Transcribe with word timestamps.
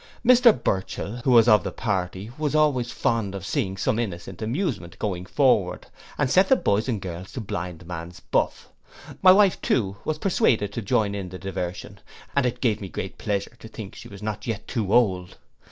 Mr 0.25 0.51
Burchell, 0.51 1.17
who 1.17 1.29
was 1.29 1.47
of 1.47 1.63
the 1.63 1.71
party, 1.71 2.31
was 2.35 2.55
always 2.55 2.91
fond 2.91 3.35
of 3.35 3.45
seeing 3.45 3.77
some 3.77 3.99
innocent 3.99 4.41
amusement 4.41 4.97
going 4.97 5.27
forward, 5.27 5.85
and 6.17 6.27
set 6.27 6.49
the 6.49 6.55
boys 6.55 6.89
and 6.89 6.99
girls 7.03 7.31
to 7.33 7.39
blind 7.39 7.85
man's 7.85 8.19
buff. 8.19 8.69
My 9.21 9.31
wife 9.31 9.61
too 9.61 9.97
was 10.03 10.17
persuaded 10.17 10.73
to 10.73 10.81
join 10.81 11.13
in 11.13 11.29
the 11.29 11.37
diversion, 11.37 11.99
and 12.35 12.47
it 12.47 12.61
gave 12.61 12.81
me 12.81 12.89
pleasure 12.89 13.55
to 13.59 13.67
think 13.67 13.93
she 13.93 14.07
was 14.07 14.23
not 14.23 14.47
yet 14.47 14.67
too 14.67 14.91
old. 14.91 15.37